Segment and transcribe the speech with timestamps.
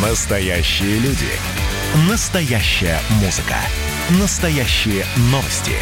[0.00, 1.26] Настоящие люди.
[2.08, 3.56] Настоящая музыка.
[4.20, 5.72] Настоящие новости.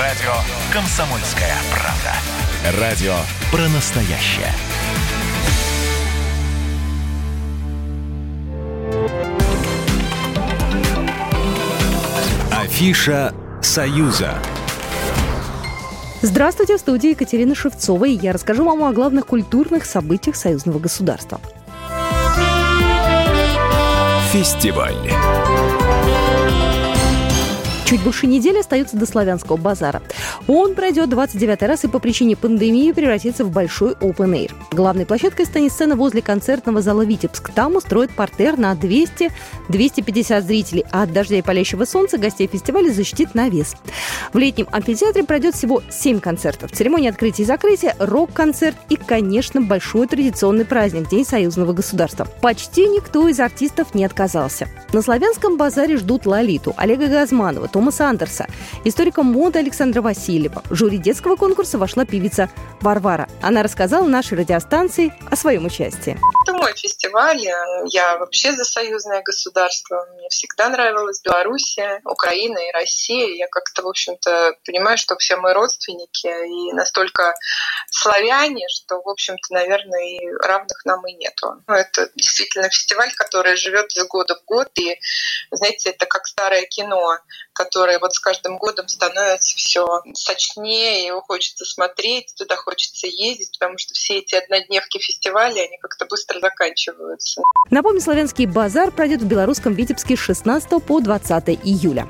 [0.00, 0.32] Радио
[0.72, 2.80] «Комсомольская правда».
[2.80, 3.14] Радио
[3.52, 4.52] про настоящее.
[12.50, 13.32] Афиша
[13.62, 14.42] «Союза».
[16.20, 21.40] Здравствуйте, в студии Екатерина Шевцова, и я расскажу вам о главных культурных событиях союзного государства.
[24.32, 25.21] Фестиваль.
[27.92, 30.00] Чуть больше недели остается до славянского базара.
[30.48, 34.50] Он пройдет 29 раз и по причине пандемии превратится в большой open air.
[34.70, 37.52] Главной площадкой станет сцена возле концертного зала «Витебск».
[37.52, 43.34] Там устроят портер на 200-250 зрителей, а от дождя и палящего солнца гостей фестиваля защитит
[43.34, 43.74] навес.
[44.32, 46.72] В летнем амфитеатре пройдет всего 7 концертов.
[46.72, 52.26] Церемония открытия и закрытия, рок-концерт и, конечно, большой традиционный праздник– День союзного государства.
[52.40, 54.66] Почти никто из артистов не отказался.
[54.94, 58.46] На славянском базаре ждут Лолиту, Олега Газманова, Томаса Андерса,
[58.84, 60.62] историка моды Александра Васильева.
[60.70, 62.48] В жюри детского конкурса вошла певица
[62.80, 63.28] Варвара.
[63.40, 66.16] Она рассказала нашей радиостанции о своем участии.
[66.62, 67.44] Мой фестиваль.
[67.86, 70.06] Я вообще за союзное государство.
[70.14, 73.34] Мне всегда нравилась Белоруссия, Украина и Россия.
[73.34, 77.34] Я как-то, в общем-то, понимаю, что все мы родственники и настолько
[77.90, 81.56] славяне, что, в общем-то, наверное, и равных нам и нету.
[81.66, 84.68] Это действительно фестиваль, который живет из года в год.
[84.78, 84.96] И,
[85.50, 87.18] знаете, это как старое кино,
[87.54, 93.78] которое вот с каждым годом становится все сочнее, его хочется смотреть, туда хочется ездить, потому
[93.78, 97.42] что все эти однодневки фестиваля, они как-то быстро заканчиваются.
[97.70, 102.06] Напомню, славянский базар пройдет в белорусском Витебске с 16 по 20 июля.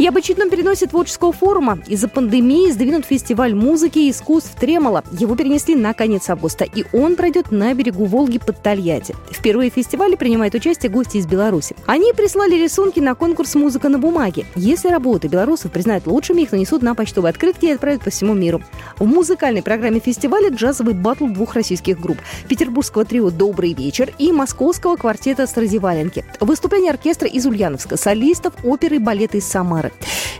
[0.00, 1.78] И об очередном переносе творческого форума.
[1.86, 5.04] Из-за пандемии сдвинут фестиваль музыки и искусств Тремоло.
[5.12, 9.14] Его перенесли на конец августа, и он пройдет на берегу Волги под Тольятти.
[9.30, 11.76] Впервые в фестивале принимают участие гости из Беларуси.
[11.84, 14.46] Они прислали рисунки на конкурс «Музыка на бумаге».
[14.56, 18.62] Если работы белорусов признают лучшими, их нанесут на почтовые открытки и отправят по всему миру.
[18.98, 22.16] В музыкальной программе фестиваля джазовый батл двух российских групп–
[22.48, 26.24] петербургского трио «Добрый вечер» и московского квартета «Стразиваленки».
[26.40, 29.89] Выступление оркестра из Ульяновска, солистов, оперы и балета из Самары.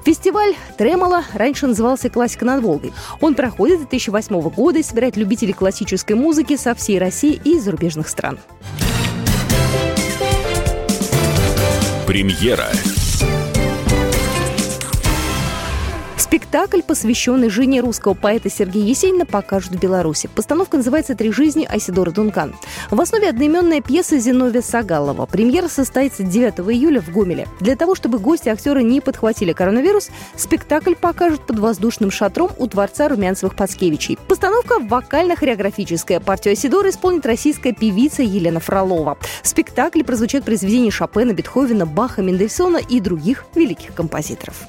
[0.04, 2.92] Фестиваль Тремоло раньше назывался «Классика над Волгой».
[3.20, 8.08] Он проходит с 2008 года и собирает любителей классической музыки со всей России и зарубежных
[8.08, 8.38] стран.
[12.06, 12.66] Премьера.
[16.30, 20.30] Спектакль, посвященный жене русского поэта Сергея Есенина, покажут в Беларуси.
[20.32, 22.54] Постановка называется «Три жизни» Айсидора Дункан.
[22.88, 25.26] В основе одноименная пьеса Зиновия Сагалова.
[25.26, 27.48] Премьера состоится 9 июля в Гомеле.
[27.58, 33.08] Для того, чтобы гости актеры не подхватили коронавирус, спектакль покажут под воздушным шатром у Дворца
[33.08, 34.16] Румянцевых-Пацкевичей.
[34.28, 36.20] Постановка вокально-хореографическая.
[36.20, 39.18] Партию Айсидора исполнит российская певица Елена Фролова.
[39.42, 44.68] В спектакле прозвучат произведения Шопена, Бетховена, Баха, Мендельсона и других великих композиторов.